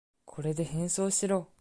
[0.25, 1.47] これで変装しろ。